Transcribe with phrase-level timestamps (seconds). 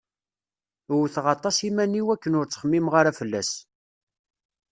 [0.93, 3.51] Wwteɣ aṭas iman-iw akken ur ttxemmimeɣ ara fell-as.